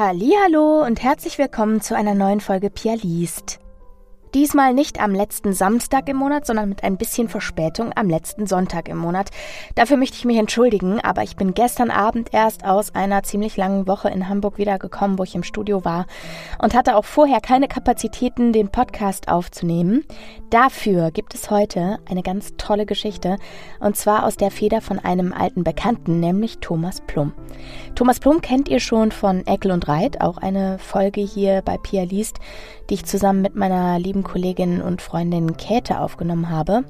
[0.00, 3.58] Hallo und herzlich willkommen zu einer neuen Folge Pia liest.
[4.34, 8.88] Diesmal nicht am letzten Samstag im Monat, sondern mit ein bisschen Verspätung am letzten Sonntag
[8.88, 9.30] im Monat.
[9.74, 13.86] Dafür möchte ich mich entschuldigen, aber ich bin gestern Abend erst aus einer ziemlich langen
[13.86, 16.06] Woche in Hamburg wiedergekommen, wo ich im Studio war
[16.60, 20.04] und hatte auch vorher keine Kapazitäten, den Podcast aufzunehmen.
[20.50, 23.36] Dafür gibt es heute eine ganz tolle Geschichte
[23.80, 27.32] und zwar aus der Feder von einem alten Bekannten, nämlich Thomas Plum.
[27.94, 32.04] Thomas Plum kennt ihr schon von Eckel und Reit, auch eine Folge hier bei Pia
[32.04, 32.38] liest,
[32.90, 36.84] die ich zusammen mit meiner lieben Kollegin und Freundin Käthe aufgenommen habe.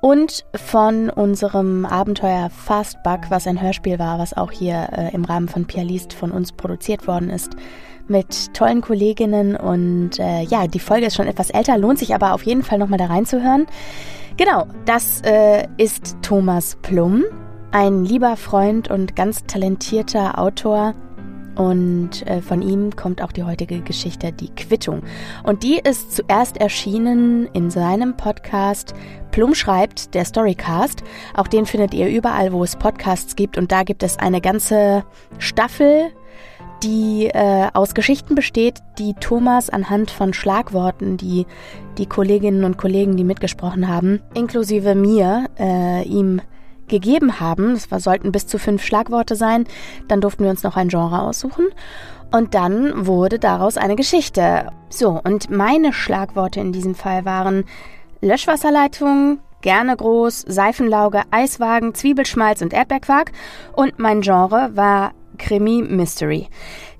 [0.00, 5.48] Und von unserem Abenteuer Fastbug, was ein Hörspiel war, was auch hier äh, im Rahmen
[5.48, 7.56] von Pia liest von uns produziert worden ist,
[8.06, 9.56] mit tollen Kolleginnen.
[9.56, 12.78] Und äh, ja, die Folge ist schon etwas älter, lohnt sich aber auf jeden Fall
[12.78, 13.66] nochmal da reinzuhören.
[14.36, 17.24] Genau, das äh, ist Thomas Plum,
[17.72, 20.94] ein lieber Freund und ganz talentierter Autor,
[21.56, 25.02] und äh, von ihm kommt auch die heutige Geschichte, die Quittung.
[25.42, 28.94] Und die ist zuerst erschienen in seinem Podcast
[29.30, 31.02] Plum schreibt, der Storycast.
[31.34, 33.58] Auch den findet ihr überall, wo es Podcasts gibt.
[33.58, 35.04] Und da gibt es eine ganze
[35.38, 36.10] Staffel,
[36.82, 41.46] die äh, aus Geschichten besteht, die Thomas anhand von Schlagworten, die
[41.98, 46.40] die Kolleginnen und Kollegen, die mitgesprochen haben, inklusive mir, äh, ihm
[46.88, 47.78] gegeben haben.
[47.90, 49.66] Das sollten bis zu fünf Schlagworte sein.
[50.08, 51.66] Dann durften wir uns noch ein Genre aussuchen.
[52.32, 54.70] Und dann wurde daraus eine Geschichte.
[54.88, 57.64] So, und meine Schlagworte in diesem Fall waren
[58.20, 63.32] Löschwasserleitung, gerne groß, Seifenlauge, Eiswagen, Zwiebelschmalz und Erdbeerquark.
[63.74, 66.48] Und mein Genre war Krimi Mystery.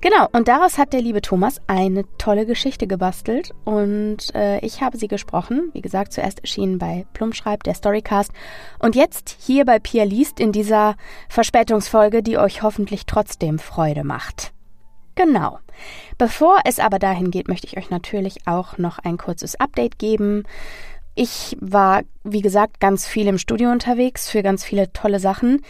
[0.01, 4.97] Genau, und daraus hat der liebe Thomas eine tolle Geschichte gebastelt und äh, ich habe
[4.97, 5.69] sie gesprochen.
[5.73, 8.31] Wie gesagt, zuerst erschienen bei Plumschreib, der Storycast
[8.79, 10.95] und jetzt hier bei Pia liest in dieser
[11.29, 14.53] Verspätungsfolge, die euch hoffentlich trotzdem Freude macht.
[15.15, 15.59] Genau.
[16.17, 20.43] Bevor es aber dahin geht, möchte ich euch natürlich auch noch ein kurzes Update geben.
[21.15, 25.63] Ich war, wie gesagt, ganz viel im Studio unterwegs für ganz viele tolle Sachen.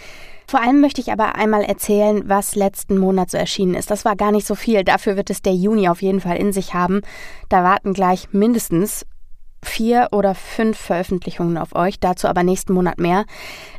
[0.49, 3.91] Vor allem möchte ich aber einmal erzählen, was letzten Monat so erschienen ist.
[3.91, 4.85] Das war gar nicht so viel.
[4.85, 7.01] Dafür wird es der Juni auf jeden Fall in sich haben.
[7.49, 9.05] Da warten gleich mindestens
[9.61, 13.25] vier oder fünf Veröffentlichungen auf euch, dazu aber nächsten Monat mehr.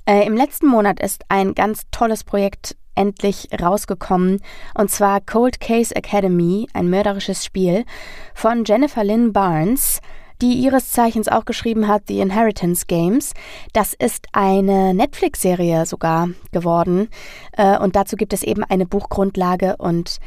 [0.05, 4.43] Äh, Im letzten Monat ist ein ganz tolles Projekt endlich rausgekommen,
[4.75, 7.85] und zwar Cold Case Academy, ein mörderisches Spiel
[8.35, 10.01] von Jennifer Lynn Barnes
[10.41, 13.33] die ihres Zeichens auch geschrieben hat, The Inheritance Games.
[13.73, 17.09] Das ist eine Netflix-Serie sogar geworden.
[17.57, 20.19] Äh, und dazu gibt es eben eine Buchgrundlage und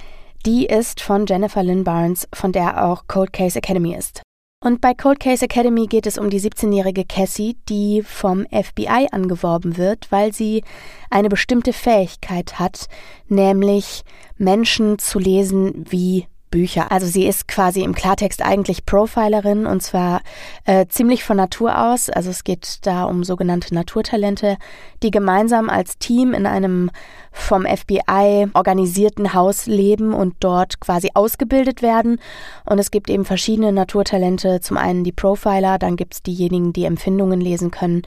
[0.46, 4.22] die ist von Jennifer Lynn Barnes, von der auch Cold Case Academy ist.
[4.64, 9.78] Und bei Cold Case Academy geht es um die 17-jährige Cassie, die vom FBI angeworben
[9.78, 10.64] wird, weil sie
[11.10, 12.88] eine bestimmte Fähigkeit hat,
[13.28, 14.04] nämlich
[14.38, 16.92] Menschen zu lesen wie Bücher.
[16.92, 20.22] Also sie ist quasi im Klartext eigentlich Profilerin und zwar
[20.66, 22.10] äh, ziemlich von Natur aus.
[22.10, 24.58] Also es geht da um sogenannte Naturtalente,
[25.02, 26.92] die gemeinsam als Team in einem
[27.32, 32.20] vom FBI organisierten Haus leben und dort quasi ausgebildet werden.
[32.66, 34.60] Und es gibt eben verschiedene Naturtalente.
[34.60, 38.02] Zum einen die Profiler, dann gibt es diejenigen, die Empfindungen lesen können.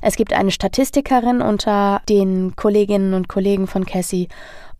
[0.00, 4.28] Es gibt eine Statistikerin unter den Kolleginnen und Kollegen von Cassie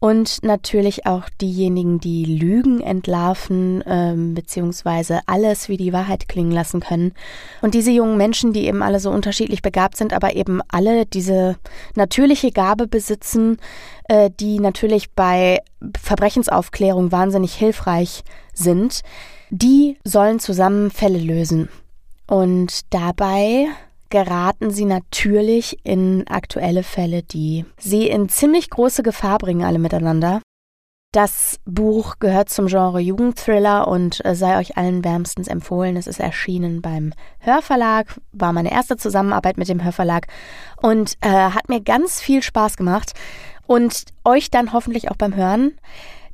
[0.00, 6.80] und natürlich auch diejenigen, die Lügen entlarven, ähm, beziehungsweise alles wie die Wahrheit klingen lassen
[6.80, 7.12] können.
[7.60, 11.56] Und diese jungen Menschen, die eben alle so unterschiedlich begabt sind, aber eben alle diese
[11.96, 13.58] natürliche Gabe besitzen,
[14.08, 15.58] äh, die natürlich bei
[16.00, 18.24] Verbrechensaufklärung wahnsinnig hilfreich
[18.54, 19.02] sind,
[19.50, 21.68] die sollen zusammen Fälle lösen.
[22.26, 23.66] Und dabei
[24.10, 30.42] geraten sie natürlich in aktuelle Fälle, die sie in ziemlich große Gefahr bringen, alle miteinander.
[31.12, 35.96] Das Buch gehört zum Genre Jugendthriller und äh, sei euch allen wärmstens empfohlen.
[35.96, 40.28] Es ist erschienen beim Hörverlag, war meine erste Zusammenarbeit mit dem Hörverlag
[40.80, 43.14] und äh, hat mir ganz viel Spaß gemacht
[43.66, 45.72] und euch dann hoffentlich auch beim Hören.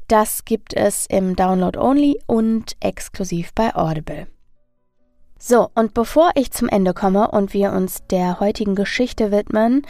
[0.09, 4.27] Das gibt es im Download Only und exklusiv bei Audible.
[5.39, 9.83] So, und bevor ich zum Ende komme und wir uns der heutigen Geschichte widmen,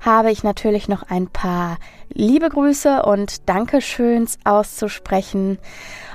[0.00, 1.78] habe ich natürlich noch ein paar
[2.12, 5.58] liebe Grüße und Dankeschöns auszusprechen.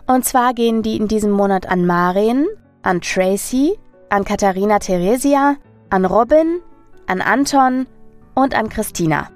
[0.06, 2.48] Und zwar gehen die in diesem Monat an Marin,
[2.82, 3.78] an Tracy,
[4.10, 5.58] an Katharina Theresia,
[5.90, 6.62] an Robin,
[7.08, 7.88] an Anton
[8.36, 9.30] und an Christina.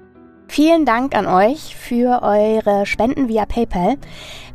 [0.48, 3.96] Vielen Dank an euch für eure Spenden via PayPal.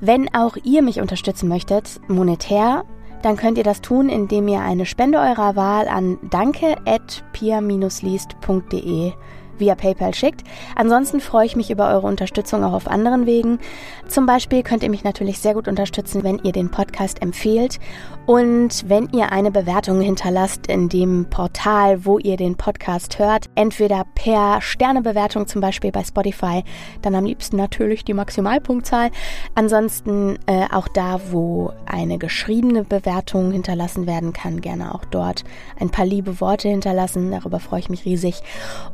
[0.02, 2.84] Wenn auch ihr mich unterstützen möchtet, monetär
[3.22, 9.14] dann könnt ihr das tun, indem ihr eine Spende eurer Wahl an danke.pia-liest.de
[9.60, 10.44] via PayPal schickt.
[10.76, 13.60] Ansonsten freue ich mich über eure Unterstützung auch auf anderen Wegen.
[14.08, 17.80] Zum Beispiel könnt ihr mich natürlich sehr gut unterstützen, wenn ihr den Podcast empfehlt
[18.26, 23.46] und wenn ihr eine Bewertung hinterlasst in dem Portal, wo ihr den Podcast hört.
[23.56, 26.64] Entweder per Sternebewertung zum Beispiel bei Spotify,
[27.02, 29.12] dann am liebsten natürlich die Maximalpunktzahl.
[29.56, 35.44] Ansonsten äh, auch da, wo eine geschriebene Bewertung hinterlassen werden kann, gerne auch dort
[35.80, 37.32] ein paar liebe Worte hinterlassen.
[37.32, 38.42] Darüber freue ich mich riesig.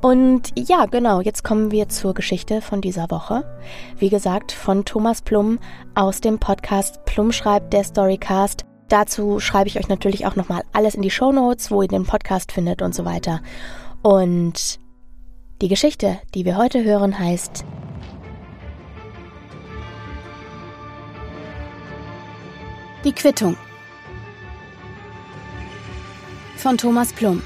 [0.01, 3.43] Und ja, genau, jetzt kommen wir zur Geschichte von dieser Woche.
[3.97, 5.59] Wie gesagt, von Thomas Plum
[5.95, 8.65] aus dem Podcast Plum schreibt der Storycast.
[8.87, 12.05] Dazu schreibe ich euch natürlich auch nochmal alles in die Show Notes, wo ihr den
[12.05, 13.41] Podcast findet und so weiter.
[14.03, 14.79] Und
[15.61, 17.65] die Geschichte, die wir heute hören, heißt
[23.03, 23.57] Die Quittung
[26.55, 27.41] von Thomas Plum.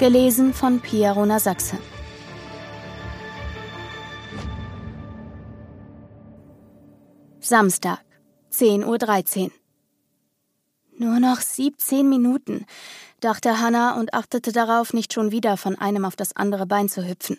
[0.00, 1.76] Gelesen von Pia Rona Sachse.
[7.38, 8.02] Samstag,
[8.50, 9.50] 10.13 Uhr.
[10.96, 12.64] Nur noch 17 Minuten,
[13.20, 17.06] dachte Hannah und achtete darauf, nicht schon wieder von einem auf das andere Bein zu
[17.06, 17.38] hüpfen.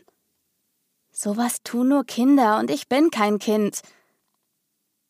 [1.12, 3.82] Sowas tun nur Kinder und ich bin kein Kind.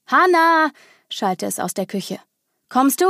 [0.05, 0.71] Hannah!
[1.09, 2.21] schallte es aus der Küche.
[2.71, 3.07] Kommst du?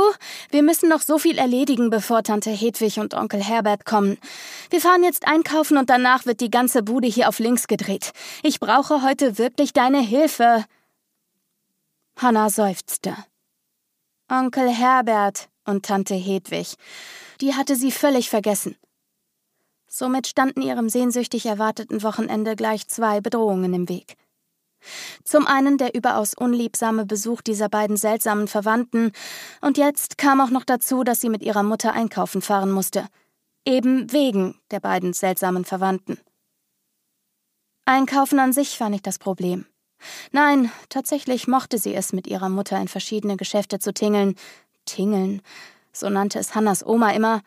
[0.50, 4.18] Wir müssen noch so viel erledigen, bevor Tante Hedwig und Onkel Herbert kommen.
[4.70, 8.10] Wir fahren jetzt einkaufen und danach wird die ganze Bude hier auf links gedreht.
[8.42, 10.64] Ich brauche heute wirklich deine Hilfe.
[12.16, 13.16] Hanna seufzte.
[14.28, 16.74] Onkel Herbert und Tante Hedwig.
[17.40, 18.76] Die hatte sie völlig vergessen.
[19.86, 24.16] Somit standen ihrem sehnsüchtig erwarteten Wochenende gleich zwei Bedrohungen im Weg.
[25.24, 29.12] Zum einen der überaus unliebsame Besuch dieser beiden seltsamen Verwandten,
[29.60, 33.06] und jetzt kam auch noch dazu, dass sie mit ihrer Mutter einkaufen fahren musste.
[33.64, 36.18] Eben wegen der beiden seltsamen Verwandten.
[37.84, 39.66] Einkaufen an sich war nicht das Problem.
[40.32, 44.36] Nein, tatsächlich mochte sie es, mit ihrer Mutter in verschiedene Geschäfte zu tingeln.
[44.84, 45.42] Tingeln,
[45.92, 47.42] so nannte es Hannas Oma immer,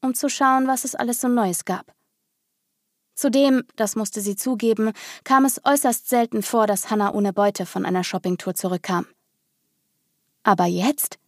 [0.00, 1.92] um zu schauen, was es alles so Neues gab.
[3.20, 4.92] Zudem, das musste sie zugeben,
[5.24, 9.06] kam es äußerst selten vor, dass Hannah ohne Beute von einer Shoppingtour zurückkam.
[10.42, 11.18] Aber jetzt?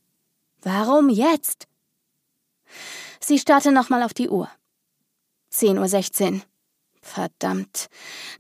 [0.63, 1.69] Warum jetzt?
[3.21, 4.49] Sie starrte nochmal auf die Uhr.
[5.53, 6.41] 10.16 Uhr.
[7.03, 7.89] Verdammt.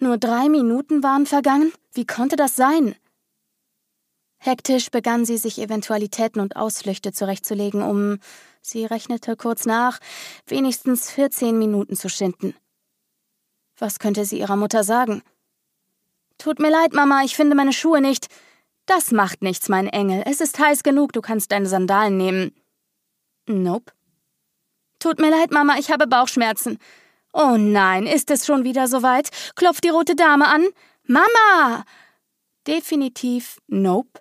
[0.00, 1.74] Nur drei Minuten waren vergangen?
[1.92, 2.96] Wie konnte das sein?
[4.38, 8.18] Hektisch begann sie, sich Eventualitäten und Ausflüchte zurechtzulegen, um,
[8.62, 9.98] sie rechnete kurz nach,
[10.46, 12.54] wenigstens 14 Minuten zu schinden.
[13.82, 15.24] Was könnte sie ihrer Mutter sagen?
[16.38, 18.28] Tut mir leid, Mama, ich finde meine Schuhe nicht.
[18.86, 20.22] Das macht nichts, mein Engel.
[20.24, 22.54] Es ist heiß genug, du kannst deine Sandalen nehmen.
[23.48, 23.92] Nope.
[25.00, 26.78] Tut mir leid, Mama, ich habe Bauchschmerzen.
[27.32, 29.30] Oh nein, ist es schon wieder soweit?
[29.56, 30.64] Klopft die rote Dame an?
[31.08, 31.84] Mama!
[32.68, 34.20] Definitiv nope.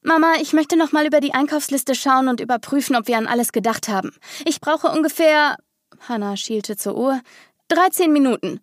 [0.00, 3.52] Mama, ich möchte noch mal über die Einkaufsliste schauen und überprüfen, ob wir an alles
[3.52, 4.10] gedacht haben.
[4.46, 5.58] Ich brauche ungefähr.
[6.08, 7.20] Hannah schielte zur Uhr.
[7.68, 8.60] 13 Minuten.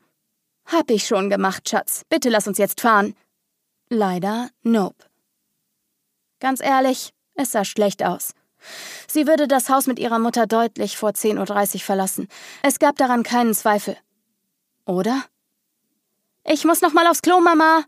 [0.66, 2.02] Hab ich schon gemacht, Schatz.
[2.10, 3.16] Bitte lass uns jetzt fahren.
[3.90, 5.06] Leider, nope.
[6.40, 8.34] Ganz ehrlich, es sah schlecht aus.
[9.08, 12.28] Sie würde das Haus mit ihrer Mutter deutlich vor 10.30 Uhr verlassen.
[12.64, 13.96] Es gab daran keinen Zweifel.
[14.86, 15.24] Oder?
[16.44, 17.84] Ich muss noch mal aufs Klo, Mama,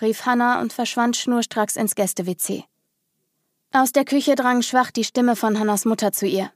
[0.00, 2.64] rief Hannah und verschwand schnurstracks ins Gäste-WC.
[3.72, 6.50] Aus der Küche drang schwach die Stimme von Hannas Mutter zu ihr.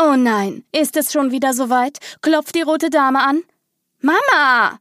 [0.00, 1.98] Oh nein, ist es schon wieder soweit?
[2.20, 3.42] Klopft die rote Dame an?
[4.00, 4.80] Mama!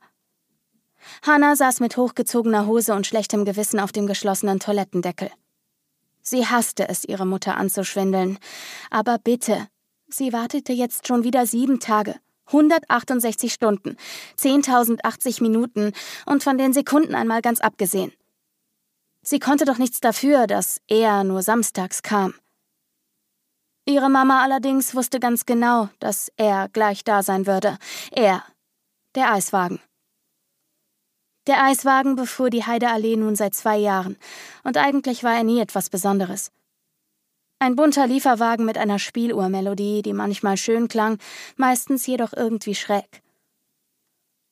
[1.22, 5.30] Hannah saß mit hochgezogener Hose und schlechtem Gewissen auf dem geschlossenen Toilettendeckel.
[6.22, 8.40] Sie hasste es, ihre Mutter anzuschwindeln.
[8.90, 9.68] Aber bitte,
[10.08, 12.16] sie wartete jetzt schon wieder sieben Tage,
[12.48, 13.98] 168 Stunden,
[14.40, 15.92] 10.080 Minuten
[16.26, 18.14] und von den Sekunden einmal ganz abgesehen.
[19.22, 22.34] Sie konnte doch nichts dafür, dass er nur samstags kam.
[23.86, 27.78] Ihre Mama allerdings wusste ganz genau, dass er gleich da sein würde.
[28.12, 28.44] Er,
[29.16, 29.82] der Eiswagen.
[31.48, 34.18] Der Eiswagen befuhr die Heideallee nun seit zwei Jahren,
[34.64, 36.52] und eigentlich war er nie etwas Besonderes.
[37.60, 41.18] Ein bunter Lieferwagen mit einer Spieluhrmelodie, die manchmal schön klang,
[41.58, 43.22] meistens jedoch irgendwie schräg.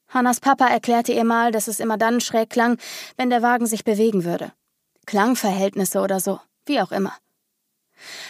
[0.09, 2.77] Hannas Papa erklärte ihr mal, dass es immer dann schräg klang,
[3.15, 4.51] wenn der Wagen sich bewegen würde.
[5.05, 7.13] Klangverhältnisse oder so, wie auch immer.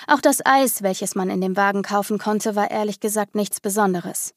[0.08, 4.34] Auch das Eis, welches man in dem Wagen kaufen konnte, war ehrlich gesagt nichts Besonderes.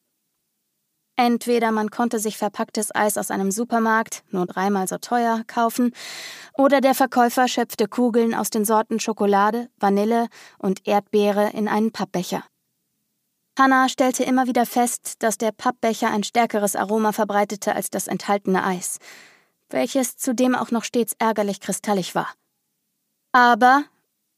[1.17, 5.93] Entweder man konnte sich verpacktes Eis aus einem Supermarkt, nur dreimal so teuer, kaufen,
[6.55, 12.43] oder der Verkäufer schöpfte Kugeln aus den Sorten Schokolade, Vanille und Erdbeere in einen Pappbecher.
[13.57, 18.65] Hannah stellte immer wieder fest, dass der Pappbecher ein stärkeres Aroma verbreitete als das enthaltene
[18.65, 18.99] Eis,
[19.71, 22.35] welches zudem auch noch stets ärgerlich kristallig war.
[23.31, 23.85] Aber,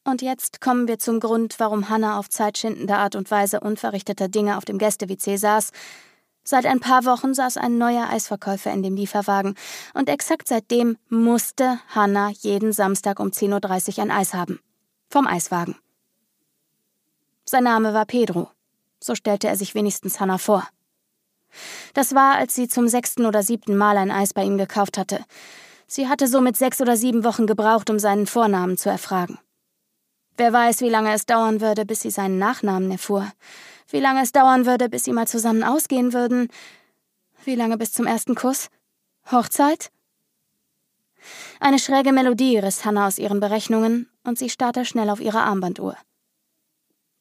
[0.06, 4.56] und jetzt kommen wir zum Grund, warum Hannah auf zeitschindende Art und Weise unverrichteter Dinge
[4.56, 5.72] auf dem Gäste-WC saß,
[6.48, 9.56] Seit ein paar Wochen saß ein neuer Eisverkäufer in dem Lieferwagen
[9.94, 14.60] und exakt seitdem musste Hannah jeden Samstag um 10.30 Uhr ein Eis haben.
[15.10, 15.74] Vom Eiswagen.
[17.44, 18.48] Sein Name war Pedro.
[19.00, 20.68] So stellte er sich wenigstens Hannah vor.
[21.94, 25.24] Das war, als sie zum sechsten oder siebten Mal ein Eis bei ihm gekauft hatte.
[25.88, 29.38] Sie hatte somit sechs oder sieben Wochen gebraucht, um seinen Vornamen zu erfragen.
[30.36, 33.30] Wer weiß, wie lange es dauern würde, bis sie seinen Nachnamen erfuhr
[33.88, 36.48] wie lange es dauern würde, bis sie mal zusammen ausgehen würden.
[37.44, 38.68] Wie lange bis zum ersten Kuss?
[39.30, 39.90] Hochzeit?
[41.60, 45.96] Eine schräge Melodie riss Hannah aus ihren Berechnungen und sie starrte schnell auf ihre Armbanduhr.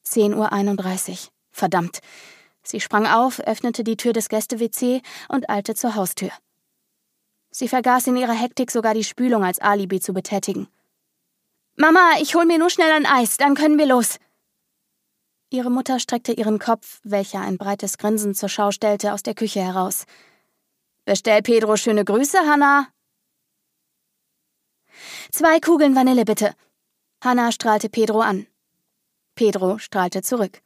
[0.05, 1.17] 10.31 Uhr.
[1.51, 1.99] Verdammt.
[2.63, 6.31] Sie sprang auf, öffnete die Tür des Gäste-WC und eilte zur Haustür.
[7.51, 10.67] Sie vergaß in ihrer Hektik sogar die Spülung als Alibi zu betätigen.
[11.77, 14.17] Mama, ich hol mir nur schnell ein Eis, dann können wir los.
[15.49, 19.61] Ihre Mutter streckte ihren Kopf, welcher ein breites Grinsen zur Schau stellte, aus der Küche
[19.61, 20.05] heraus.
[21.03, 22.87] Bestell Pedro schöne Grüße, Hanna.
[25.31, 26.55] Zwei Kugeln Vanille, bitte.
[27.21, 28.47] Hanna strahlte Pedro an.
[29.35, 30.61] Pedro strahlte zurück.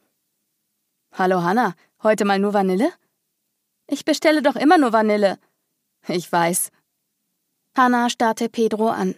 [1.12, 1.74] Hallo, Hanna.
[2.04, 2.92] Heute mal nur Vanille?
[3.88, 5.38] Ich bestelle doch immer nur Vanille.
[6.06, 6.70] Ich weiß.
[7.76, 9.16] Hanna starrte Pedro an.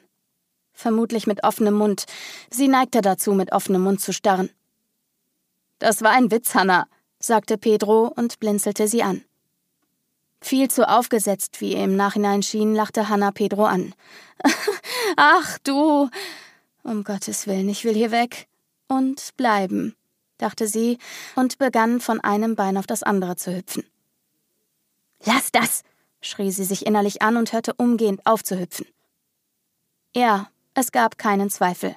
[0.72, 2.06] Vermutlich mit offenem Mund.
[2.50, 4.50] Sie neigte dazu, mit offenem Mund zu starren.
[5.78, 6.86] Das war ein Witz, Hanna,
[7.18, 9.24] sagte Pedro und blinzelte sie an.
[10.40, 13.94] Viel zu aufgesetzt, wie ihr im Nachhinein schien, lachte Hanna Pedro an.
[15.16, 16.08] Ach du.
[16.82, 18.48] Um Gottes Willen, ich will hier weg.
[18.88, 19.94] Und bleiben,
[20.38, 20.98] dachte sie
[21.36, 23.84] und begann von einem Bein auf das andere zu hüpfen.
[25.24, 25.82] Lass das!
[26.20, 28.86] schrie sie sich innerlich an und hörte umgehend auf zu hüpfen.
[30.14, 31.96] Ja, es gab keinen Zweifel.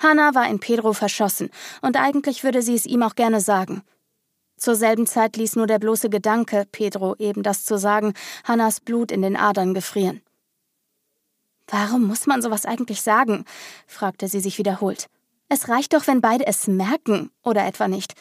[0.00, 1.50] Hannah war in Pedro verschossen,
[1.82, 3.82] und eigentlich würde sie es ihm auch gerne sagen.
[4.56, 9.12] Zur selben Zeit ließ nur der bloße Gedanke, Pedro eben das zu sagen, Hannas Blut
[9.12, 10.22] in den Adern gefrieren.
[11.68, 13.44] Warum muss man sowas eigentlich sagen?
[13.86, 15.08] fragte sie sich wiederholt.
[15.48, 18.14] Es reicht doch, wenn beide es merken, oder etwa nicht.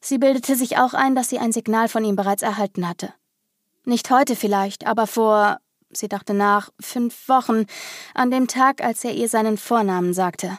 [0.00, 3.12] Sie bildete sich auch ein, dass sie ein Signal von ihm bereits erhalten hatte.
[3.84, 5.58] Nicht heute vielleicht, aber vor
[5.92, 7.66] sie dachte nach, fünf Wochen,
[8.14, 10.58] an dem Tag, als er ihr seinen Vornamen sagte.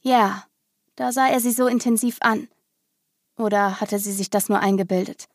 [0.00, 0.44] Ja,
[0.96, 2.48] da sah er sie so intensiv an.
[3.36, 5.26] Oder hatte sie sich das nur eingebildet?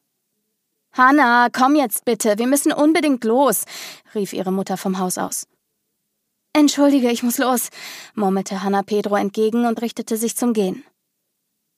[0.92, 3.66] Hanna, komm jetzt bitte, wir müssen unbedingt los,
[4.16, 5.48] rief ihre Mutter vom Haus aus.
[6.54, 7.70] Entschuldige, ich muss los,
[8.16, 10.84] murmelte Hanna Pedro entgegen und richtete sich zum Gehen.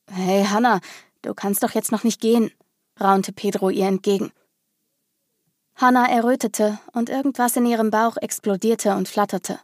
[0.10, 0.80] Hey, Hanna,
[1.22, 2.52] du kannst doch jetzt noch nicht gehen,
[3.00, 4.32] raunte Pedro ihr entgegen.
[5.82, 9.60] Hannah errötete und irgendwas in ihrem Bauch explodierte und flatterte.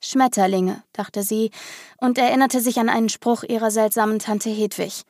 [0.00, 1.50] Schmetterlinge, dachte sie
[1.96, 5.02] und erinnerte sich an einen Spruch ihrer seltsamen Tante Hedwig.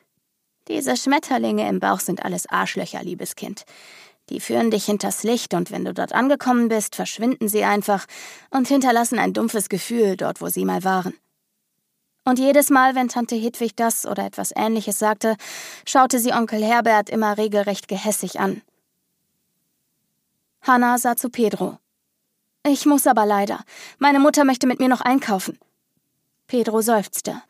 [0.67, 3.65] Diese Schmetterlinge im Bauch sind alles Arschlöcher, liebes Kind.
[4.29, 8.07] Die führen dich hinters Licht und wenn du dort angekommen bist, verschwinden sie einfach
[8.49, 11.13] und hinterlassen ein dumpfes Gefühl dort, wo sie mal waren.
[12.25, 15.35] Und jedes Mal, wenn Tante Hedwig das oder etwas Ähnliches sagte,
[15.85, 18.63] schaute sie Onkel Herbert immer regelrecht gehässig an.
[20.63, 21.77] Hannah sah zu Pedro.
[22.65, 23.65] Ich muss aber leider.
[23.99, 25.59] Meine Mutter möchte mit mir noch einkaufen.
[26.47, 27.41] Pedro seufzte.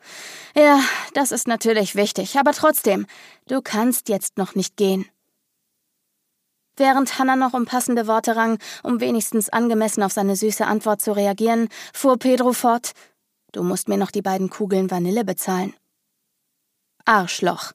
[0.56, 0.80] Ja,
[1.14, 3.06] das ist natürlich wichtig, aber trotzdem,
[3.46, 5.06] du kannst jetzt noch nicht gehen.
[6.76, 11.12] Während Hannah noch um passende Worte rang, um wenigstens angemessen auf seine süße Antwort zu
[11.12, 12.92] reagieren, fuhr Pedro fort:
[13.52, 15.74] Du musst mir noch die beiden Kugeln Vanille bezahlen.
[17.04, 17.72] Arschloch.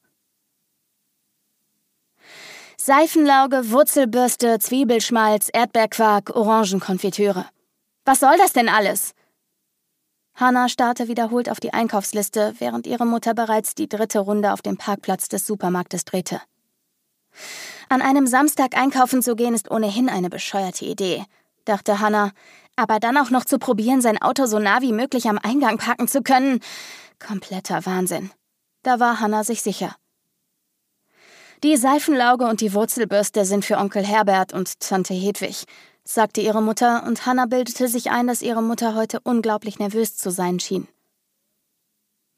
[2.82, 7.44] Seifenlauge, Wurzelbürste, Zwiebelschmalz, Erdbeerquark, Orangenkonfitüre.
[8.06, 9.12] Was soll das denn alles?
[10.34, 14.78] Hannah starrte wiederholt auf die Einkaufsliste, während ihre Mutter bereits die dritte Runde auf dem
[14.78, 16.40] Parkplatz des Supermarktes drehte.
[17.90, 21.26] An einem Samstag einkaufen zu gehen ist ohnehin eine bescheuerte Idee,
[21.66, 22.32] dachte Hannah.
[22.76, 26.08] Aber dann auch noch zu probieren, sein Auto so nah wie möglich am Eingang parken
[26.08, 26.60] zu können.
[27.18, 28.30] Kompletter Wahnsinn.
[28.82, 29.96] Da war Hannah sich sicher.
[31.62, 35.64] Die Seifenlauge und die Wurzelbürste sind für Onkel Herbert und Tante Hedwig,
[36.04, 40.30] sagte ihre Mutter, und Hannah bildete sich ein, dass ihre Mutter heute unglaublich nervös zu
[40.30, 40.88] sein schien.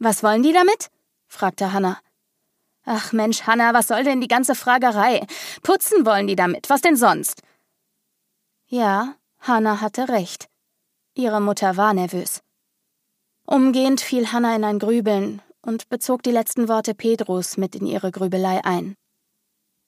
[0.01, 0.91] Was wollen die damit?
[1.29, 2.01] fragte Hannah.
[2.85, 5.25] Ach Mensch, Hannah, was soll denn die ganze Fragerei?
[5.63, 7.43] Putzen wollen die damit, was denn sonst?
[8.67, 10.49] Ja, Hannah hatte recht.
[11.15, 12.41] Ihre Mutter war nervös.
[13.47, 18.11] Umgehend fiel Hannah in ein Grübeln, und bezog die letzten Worte Pedros mit in ihre
[18.11, 18.97] Grübelei ein.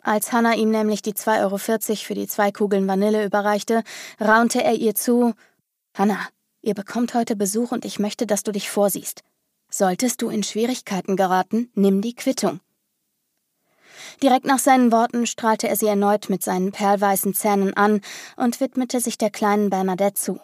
[0.04, 3.82] Als Hannah ihm nämlich die 2,40 Euro für die zwei Kugeln Vanille überreichte,
[4.20, 5.32] raunte er ihr zu:
[5.94, 6.28] Hannah,
[6.61, 9.23] ihr bekommt heute Besuch und ich möchte, dass du dich vorsiehst.
[9.70, 12.61] Solltest du in Schwierigkeiten geraten, nimm die Quittung.
[14.23, 18.02] Direkt nach seinen Worten strahlte er sie erneut mit seinen perlweißen Zähnen an
[18.37, 20.38] und widmete sich der kleinen Bernadette zu,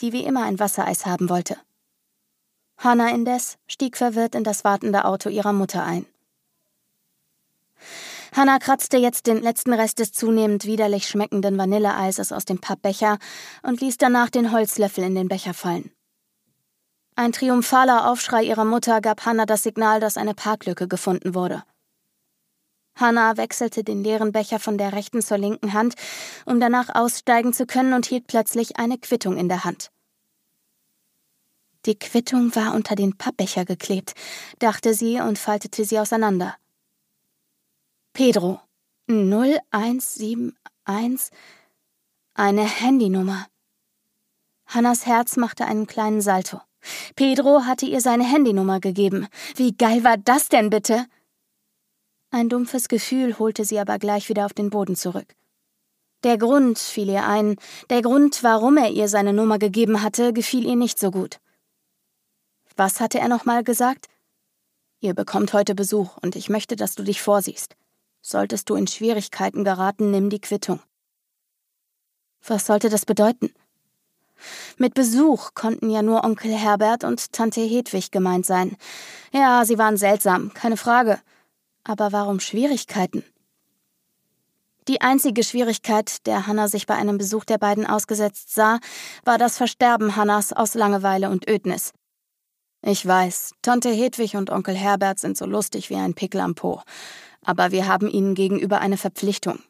[0.00, 1.56] die wie immer ein Wassereis haben wollte.
[2.76, 6.04] Hannah indes stieg verwirrt in das wartende Auto ihrer Mutter ein.
[8.34, 13.18] Hannah kratzte jetzt den letzten Rest des zunehmend widerlich schmeckenden Vanilleeises aus dem Pappbecher
[13.62, 15.90] und ließ danach den Holzlöffel in den Becher fallen.
[17.14, 21.62] Ein triumphaler Aufschrei ihrer Mutter gab Hannah das Signal, dass eine Parklücke gefunden wurde.
[22.94, 25.94] Hannah wechselte den leeren Becher von der rechten zur linken Hand,
[26.44, 29.90] um danach aussteigen zu können und hielt plötzlich eine Quittung in der Hand.
[31.84, 34.14] Die Quittung war unter den Pappbecher geklebt,
[34.58, 36.56] dachte sie und faltete sie auseinander.
[38.16, 38.60] Pedro
[39.08, 40.54] 0171
[42.32, 43.46] eine Handynummer.
[44.64, 46.62] Hannas Herz machte einen kleinen Salto.
[47.14, 49.28] Pedro hatte ihr seine Handynummer gegeben.
[49.56, 51.04] Wie geil war das denn bitte?
[52.30, 55.34] Ein dumpfes Gefühl holte sie aber gleich wieder auf den Boden zurück.
[56.24, 57.56] Der Grund fiel ihr ein,
[57.90, 61.38] der Grund, warum er ihr seine Nummer gegeben hatte, gefiel ihr nicht so gut.
[62.76, 64.06] Was hatte er nochmal gesagt?
[65.00, 67.76] Ihr bekommt heute Besuch und ich möchte, dass du dich vorsiehst.
[68.28, 70.80] Solltest du in Schwierigkeiten geraten, nimm die Quittung.
[72.44, 73.54] Was sollte das bedeuten?
[74.78, 78.76] Mit Besuch konnten ja nur Onkel Herbert und Tante Hedwig gemeint sein.
[79.32, 81.20] Ja, sie waren seltsam, keine Frage.
[81.84, 83.22] Aber warum Schwierigkeiten?
[84.88, 88.80] Die einzige Schwierigkeit, der Hannah sich bei einem Besuch der beiden ausgesetzt sah,
[89.24, 91.92] war das Versterben Hannas aus Langeweile und Ödnis.
[92.82, 96.82] Ich weiß, Tante Hedwig und Onkel Herbert sind so lustig wie ein Pickel am Po
[97.46, 99.60] aber wir haben ihnen gegenüber eine Verpflichtung.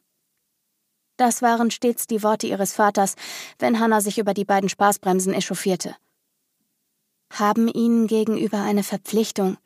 [1.15, 3.15] Das waren stets die Worte ihres Vaters,
[3.59, 5.95] wenn Hannah sich über die beiden Spaßbremsen echauffierte.
[7.31, 9.57] Haben ihnen gegenüber eine Verpflichtung,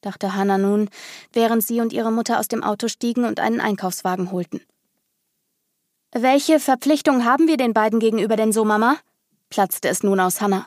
[0.00, 0.90] dachte Hannah nun,
[1.32, 4.60] während sie und ihre Mutter aus dem Auto stiegen und einen Einkaufswagen holten.
[6.12, 8.98] Welche Verpflichtung haben wir den beiden gegenüber denn so, Mama?
[9.48, 10.66] platzte es nun aus Hannah.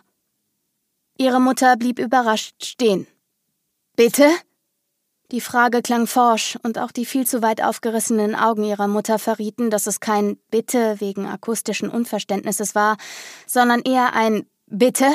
[1.18, 3.08] Ihre Mutter blieb überrascht stehen.
[3.96, 4.30] Bitte?
[5.36, 9.70] Die Frage klang forsch, und auch die viel zu weit aufgerissenen Augen ihrer Mutter verrieten,
[9.70, 12.96] dass es kein Bitte wegen akustischen Unverständnisses war,
[13.46, 15.14] sondern eher ein Bitte,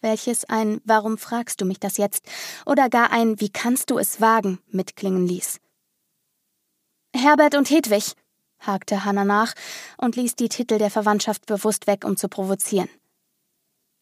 [0.00, 2.24] welches ein Warum fragst du mich das jetzt
[2.66, 5.58] oder gar ein Wie kannst du es wagen mitklingen ließ.
[7.12, 8.12] Herbert und Hedwig,
[8.60, 9.54] hakte Hannah nach
[9.96, 12.88] und ließ die Titel der Verwandtschaft bewusst weg, um zu provozieren.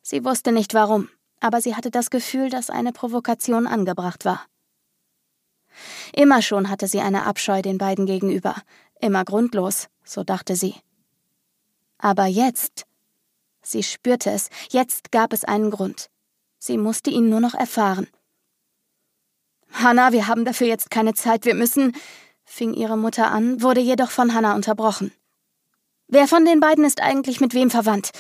[0.03, 1.09] Sie wusste nicht warum,
[1.41, 4.45] aber sie hatte das Gefühl, dass eine Provokation angebracht war.
[6.13, 8.57] Immer schon hatte sie eine Abscheu den beiden gegenüber,
[9.01, 10.75] immer grundlos, so dachte sie.
[11.99, 12.87] Aber jetzt,
[13.63, 16.09] sie spürte es, jetzt gab es einen Grund.
[16.59, 18.09] Sie musste ihn nur noch erfahren.
[19.73, 21.95] Hanna, wir haben dafür jetzt keine Zeit, wir müssen,
[22.45, 25.13] fing ihre Mutter an, wurde jedoch von Hanna unterbrochen.
[26.09, 28.11] Wer von den beiden ist eigentlich mit wem verwandt?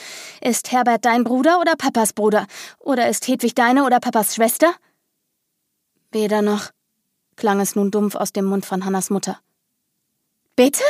[0.40, 2.46] Ist Herbert dein Bruder oder Papas Bruder?
[2.80, 4.74] Oder ist Hedwig deine oder Papas Schwester?
[6.10, 6.70] Weder noch,
[7.36, 9.38] klang es nun dumpf aus dem Mund von Hannas Mutter.
[10.56, 10.84] Bitte?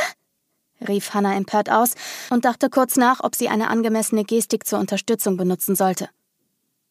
[0.87, 1.95] rief Hannah empört aus
[2.29, 6.09] und dachte kurz nach, ob sie eine angemessene Gestik zur Unterstützung benutzen sollte.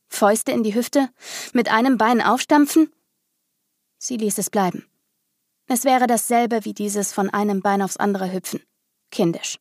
[0.08, 1.08] Fäuste in die Hüfte?
[1.52, 2.92] Mit einem Bein aufstampfen?
[3.98, 4.86] Sie ließ es bleiben.
[5.68, 8.60] Es wäre dasselbe wie dieses von einem Bein aufs andere hüpfen.
[9.10, 9.58] Kindisch.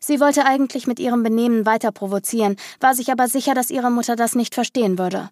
[0.00, 4.16] Sie wollte eigentlich mit ihrem Benehmen weiter provozieren, war sich aber sicher, dass ihre Mutter
[4.16, 5.30] das nicht verstehen würde.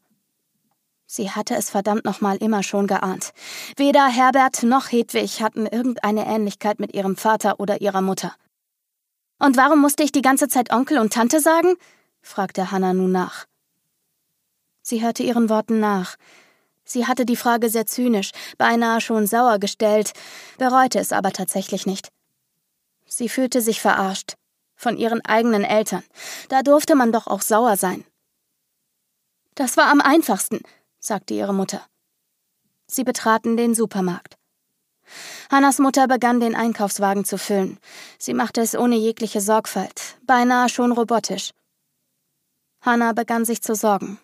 [1.07, 3.33] Sie hatte es verdammt nochmal immer schon geahnt.
[3.77, 8.35] Weder Herbert noch Hedwig hatten irgendeine Ähnlichkeit mit ihrem Vater oder ihrer Mutter.
[9.39, 11.77] Und warum musste ich die ganze Zeit Onkel und Tante sagen?
[12.23, 13.45] fragte Hannah nun nach.
[14.83, 16.17] Sie hörte ihren Worten nach.
[16.85, 20.13] Sie hatte die Frage sehr zynisch, beinahe schon sauer gestellt,
[20.59, 22.09] bereute es aber tatsächlich nicht.
[23.07, 24.35] Sie fühlte sich verarscht.
[24.77, 26.03] Von ihren eigenen Eltern.
[26.49, 28.05] Da durfte man doch auch sauer sein.
[29.55, 30.61] Das war am einfachsten,
[31.05, 31.85] sagte ihre Mutter.
[32.87, 34.37] Sie betraten den Supermarkt.
[35.51, 37.79] Hannas Mutter begann den Einkaufswagen zu füllen.
[38.19, 41.51] Sie machte es ohne jegliche Sorgfalt, beinahe schon robotisch.
[42.81, 44.19] Hannah begann sich zu sorgen.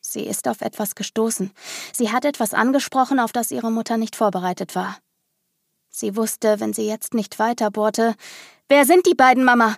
[0.00, 1.52] Sie ist auf etwas gestoßen.
[1.92, 4.96] Sie hat etwas angesprochen, auf das ihre Mutter nicht vorbereitet war.
[5.90, 8.14] Sie wusste, wenn sie jetzt nicht weiterbohrte,
[8.68, 9.76] Wer sind die beiden, Mama?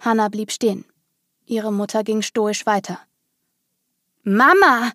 [0.00, 0.86] Hannah blieb stehen.
[1.44, 3.05] Ihre Mutter ging stoisch weiter.
[4.28, 4.90] Mama!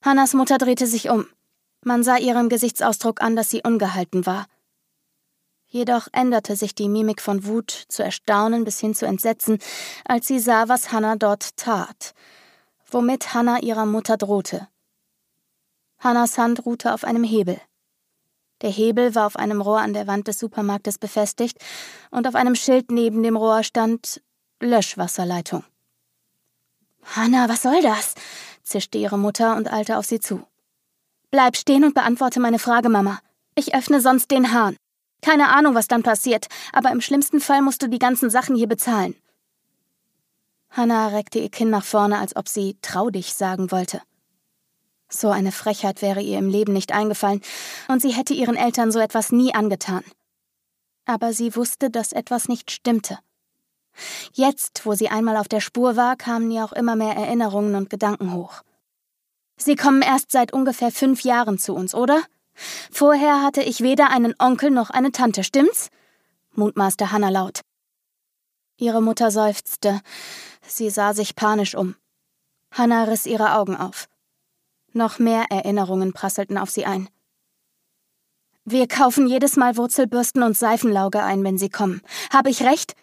[0.00, 1.26] Hannas Mutter drehte sich um.
[1.84, 4.46] Man sah ihrem Gesichtsausdruck an, dass sie ungehalten war.
[5.66, 9.58] Jedoch änderte sich die Mimik von Wut zu Erstaunen bis hin zu Entsetzen,
[10.06, 12.14] als sie sah, was Hannah dort tat,
[12.90, 14.66] womit Hannah ihrer Mutter drohte.
[15.98, 17.60] Hannas Hand ruhte auf einem Hebel.
[18.62, 21.58] Der Hebel war auf einem Rohr an der Wand des Supermarktes befestigt
[22.10, 24.22] und auf einem Schild neben dem Rohr stand
[24.58, 25.64] Löschwasserleitung.
[27.14, 28.14] Hanna, was soll das?
[28.68, 30.46] Zischte ihre Mutter und eilte auf sie zu.
[31.30, 33.18] Bleib stehen und beantworte meine Frage, Mama.
[33.54, 34.76] Ich öffne sonst den Hahn.
[35.20, 38.68] Keine Ahnung, was dann passiert, aber im schlimmsten Fall musst du die ganzen Sachen hier
[38.68, 39.14] bezahlen.
[40.70, 44.00] Hannah reckte ihr Kinn nach vorne, als ob sie trau dich sagen wollte.
[45.08, 47.40] So eine Frechheit wäre ihr im Leben nicht eingefallen,
[47.88, 50.04] und sie hätte ihren Eltern so etwas nie angetan.
[51.06, 53.18] Aber sie wusste, dass etwas nicht stimmte.
[54.32, 57.90] Jetzt, wo sie einmal auf der Spur war, kamen ihr auch immer mehr Erinnerungen und
[57.90, 58.62] Gedanken hoch.
[59.56, 62.22] Sie kommen erst seit ungefähr fünf Jahren zu uns, oder?
[62.90, 65.90] Vorher hatte ich weder einen Onkel noch eine Tante, stimmt's?
[66.52, 67.60] mutmaßte Hannah laut.
[68.76, 70.00] Ihre Mutter seufzte.
[70.66, 71.96] Sie sah sich panisch um.
[72.72, 74.08] Hannah riss ihre Augen auf.
[74.92, 77.08] Noch mehr Erinnerungen prasselten auf sie ein.
[78.64, 82.02] Wir kaufen jedes Mal Wurzelbürsten und Seifenlauge ein, wenn sie kommen.
[82.30, 82.94] Habe ich recht?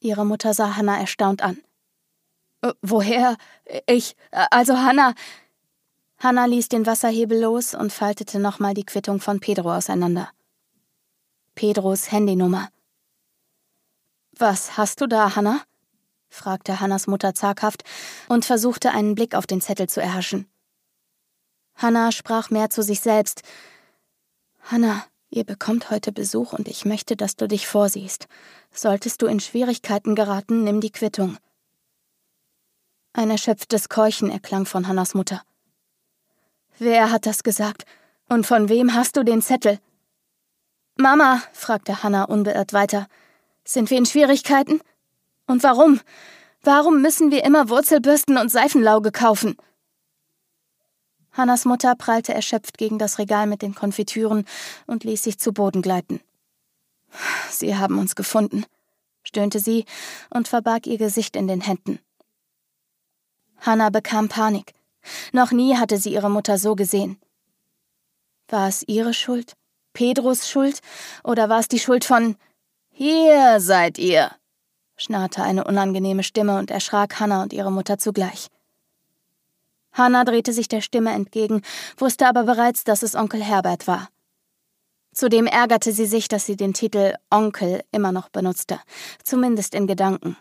[0.00, 1.62] Ihre Mutter sah Hannah erstaunt an.
[2.62, 3.36] Äh, woher?
[3.86, 4.16] Ich.
[4.30, 5.14] Also Hannah.
[6.18, 10.30] Hannah ließ den Wasserhebel los und faltete nochmal die Quittung von Pedro auseinander.
[11.54, 12.68] Pedros Handynummer.
[14.32, 15.62] Was hast du da, Hannah?
[16.30, 17.82] fragte Hannas Mutter zaghaft
[18.28, 20.46] und versuchte einen Blick auf den Zettel zu erhaschen.
[21.74, 23.42] Hannah sprach mehr zu sich selbst.
[24.62, 28.26] Hannah, ihr bekommt heute Besuch und ich möchte, dass du dich vorsiehst.
[28.72, 31.38] Solltest du in Schwierigkeiten geraten, nimm die Quittung.
[33.12, 35.42] Ein erschöpftes Keuchen erklang von Hannas Mutter.
[36.78, 37.84] Wer hat das gesagt?
[38.28, 39.78] Und von wem hast du den Zettel?
[40.96, 43.06] Mama, fragte Hannah unbeirrt weiter,
[43.64, 44.80] sind wir in Schwierigkeiten?
[45.46, 46.00] Und warum?
[46.62, 49.56] Warum müssen wir immer Wurzelbürsten und Seifenlauge kaufen?
[51.32, 54.44] Hannas Mutter prallte erschöpft gegen das Regal mit den Konfitüren
[54.86, 56.20] und ließ sich zu Boden gleiten.
[57.50, 58.64] Sie haben uns gefunden,
[59.22, 59.84] stöhnte sie
[60.30, 62.00] und verbarg ihr Gesicht in den Händen.
[63.58, 64.74] Hannah bekam Panik.
[65.32, 67.18] Noch nie hatte sie ihre Mutter so gesehen.
[68.48, 69.54] War es ihre Schuld?
[69.92, 70.80] Pedros Schuld?
[71.24, 72.36] Oder war es die Schuld von
[72.90, 74.30] Hier seid ihr,
[74.96, 78.48] schnarrte eine unangenehme Stimme und erschrak Hannah und ihre Mutter zugleich.
[79.92, 81.62] Hannah drehte sich der Stimme entgegen,
[81.96, 84.08] wusste aber bereits, dass es Onkel Herbert war.
[85.12, 88.80] Zudem ärgerte sie sich, dass sie den Titel Onkel immer noch benutzte,
[89.24, 90.36] zumindest in Gedanken.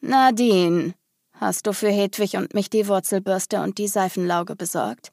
[0.00, 0.94] Nadine,
[1.34, 5.12] hast du für Hedwig und mich die Wurzelbürste und die Seifenlauge besorgt?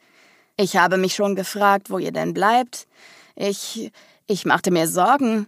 [0.55, 2.87] Ich habe mich schon gefragt, wo ihr denn bleibt.
[3.35, 3.91] Ich.
[4.25, 5.47] ich machte mir Sorgen.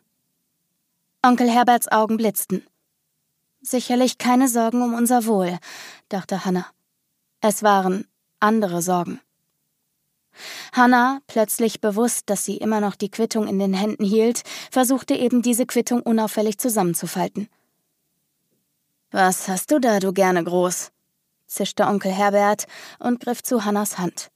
[1.26, 2.64] Onkel Herberts Augen blitzten.
[3.62, 5.58] Sicherlich keine Sorgen um unser Wohl,
[6.08, 6.68] dachte Hannah.
[7.42, 8.06] Es waren
[8.40, 9.22] andere Sorgen.
[10.74, 15.42] Hannah, plötzlich bewusst, dass sie immer noch die Quittung in den Händen hielt, versuchte eben
[15.42, 17.50] diese Quittung unauffällig zusammenzufalten.
[19.12, 20.92] Was hast du da, du gerne groß?
[21.48, 22.66] zischte Onkel Herbert
[23.00, 24.30] und griff zu Hannas Hand.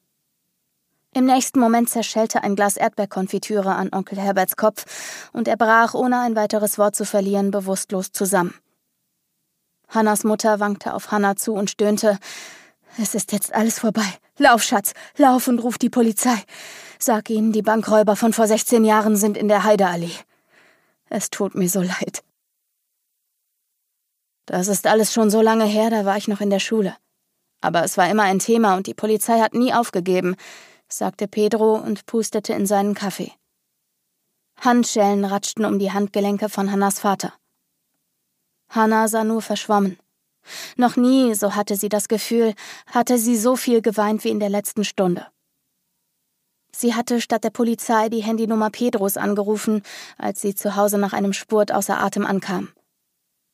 [1.13, 6.19] Im nächsten Moment zerschellte ein Glas Erdbeerkonfitüre an Onkel Herberts Kopf und er brach, ohne
[6.21, 8.55] ein weiteres Wort zu verlieren, bewusstlos zusammen.
[9.89, 12.17] Hannas Mutter wankte auf Hannah zu und stöhnte,
[12.97, 14.05] es ist jetzt alles vorbei.
[14.37, 16.37] Lauf, Schatz, lauf und ruf die Polizei.
[16.99, 20.15] Sag ihnen, die Bankräuber von vor 16 Jahren sind in der Heideallee.
[21.09, 22.23] Es tut mir so leid.
[24.45, 26.95] Das ist alles schon so lange her, da war ich noch in der Schule.
[27.61, 30.35] Aber es war immer ein Thema und die Polizei hat nie aufgegeben,
[30.89, 33.31] sagte Pedro und pustete in seinen Kaffee.
[34.59, 37.33] Handschellen ratschten um die Handgelenke von Hannas Vater.
[38.69, 39.97] Hanna sah nur verschwommen.
[40.75, 42.53] Noch nie, so hatte sie das Gefühl,
[42.87, 45.27] hatte sie so viel geweint wie in der letzten Stunde.
[46.75, 49.83] Sie hatte statt der Polizei die Handynummer Pedros angerufen,
[50.17, 52.69] als sie zu Hause nach einem Spurt außer Atem ankam.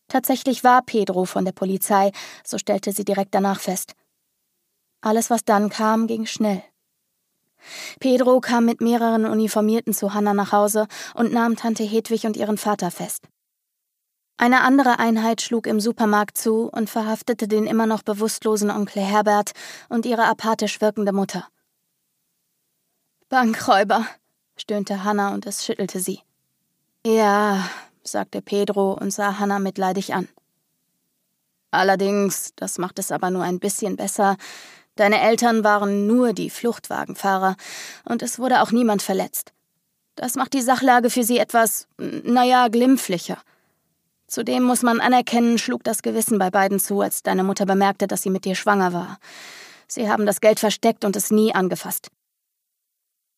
[0.07, 2.11] Tatsächlich war Pedro von der Polizei,
[2.43, 3.93] so stellte sie direkt danach fest.
[5.01, 6.63] Alles, was dann kam, ging schnell.
[7.99, 12.57] Pedro kam mit mehreren Uniformierten zu Hannah nach Hause und nahm Tante Hedwig und ihren
[12.57, 13.27] Vater fest.
[14.39, 19.51] Eine andere Einheit schlug im Supermarkt zu und verhaftete den immer noch bewusstlosen Onkel Herbert
[19.89, 21.45] und ihre apathisch wirkende Mutter.
[23.27, 24.07] Bankräuber,
[24.55, 26.21] stöhnte Hannah und es schüttelte sie.
[27.05, 27.69] Ja,
[28.01, 30.29] sagte Pedro und sah Hannah mitleidig an.
[31.71, 34.37] Allerdings, das macht es aber nur ein bisschen besser,
[34.95, 37.55] Deine Eltern waren nur die Fluchtwagenfahrer
[38.03, 39.53] und es wurde auch niemand verletzt.
[40.15, 43.37] Das macht die Sachlage für sie etwas, naja, glimpflicher.
[44.29, 48.21] Zudem muss man anerkennen, schlug das Gewissen bei beiden zu, als deine Mutter bemerkte, dass
[48.21, 49.17] sie mit dir schwanger war.
[49.87, 52.11] Sie haben das Geld versteckt und es nie angefasst.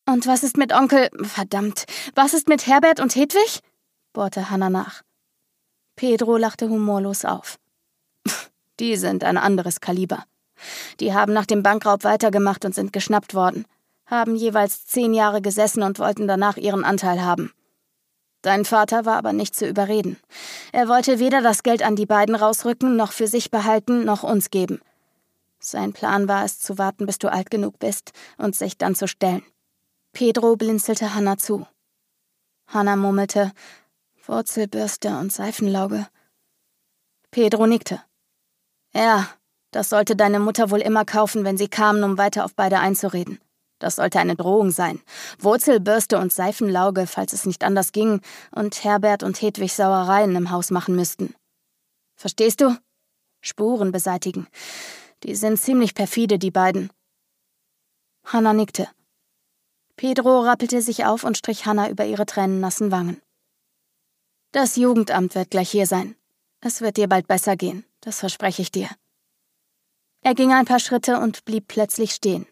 [0.05, 1.09] Und was ist mit Onkel.
[1.23, 1.85] Verdammt.
[2.13, 3.61] Was ist mit Herbert und Hedwig?
[4.11, 5.03] bohrte Hannah nach.
[5.95, 7.57] Pedro lachte humorlos auf.
[8.81, 10.25] Die sind ein anderes Kaliber.
[10.99, 13.65] Die haben nach dem Bankraub weitergemacht und sind geschnappt worden,
[14.05, 17.53] haben jeweils zehn Jahre gesessen und wollten danach ihren Anteil haben.
[18.41, 20.17] Dein Vater war aber nicht zu überreden.
[20.71, 24.49] Er wollte weder das Geld an die beiden rausrücken, noch für sich behalten, noch uns
[24.49, 24.81] geben.
[25.59, 29.07] Sein Plan war es, zu warten, bis du alt genug bist und sich dann zu
[29.07, 29.43] stellen.
[30.11, 31.67] Pedro blinzelte Hannah zu.
[32.65, 33.51] Hannah murmelte
[34.25, 36.07] Wurzelbürste und Seifenlauge.
[37.29, 38.01] Pedro nickte.
[38.93, 39.29] Ja,
[39.71, 43.39] das sollte deine Mutter wohl immer kaufen, wenn sie kamen, um weiter auf beide einzureden.
[43.81, 45.01] Das sollte eine Drohung sein.
[45.39, 50.69] Wurzelbürste und Seifenlauge, falls es nicht anders ging, und Herbert und Hedwig Sauereien im Haus
[50.69, 51.33] machen müssten.
[52.15, 52.77] Verstehst du?
[53.41, 54.47] Spuren beseitigen.
[55.23, 56.91] Die sind ziemlich perfide, die beiden.
[58.23, 58.87] Hanna nickte.
[59.95, 63.19] Pedro rappelte sich auf und strich Hanna über ihre tränennassen Wangen.
[64.51, 66.15] Das Jugendamt wird gleich hier sein.
[66.59, 68.89] Es wird dir bald besser gehen, das verspreche ich dir.
[70.21, 72.45] Er ging ein paar Schritte und blieb plötzlich stehen.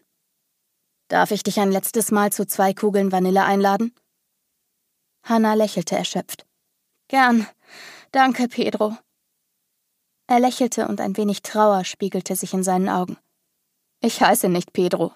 [1.10, 3.92] Darf ich dich ein letztes Mal zu zwei Kugeln Vanille einladen?
[5.24, 6.46] Hanna lächelte erschöpft.
[7.08, 7.48] Gern.
[8.12, 8.96] Danke, Pedro.
[10.28, 13.18] Er lächelte und ein wenig Trauer spiegelte sich in seinen Augen.
[14.00, 15.12] Ich heiße nicht Pedro.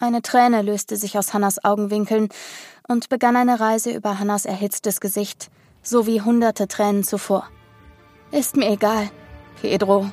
[0.00, 2.30] Eine Träne löste sich aus Hannas Augenwinkeln
[2.88, 5.50] und begann eine Reise über Hannas erhitztes Gesicht,
[5.82, 7.50] so wie hunderte Tränen zuvor.
[8.30, 9.10] Ist mir egal,
[9.60, 10.10] Pedro,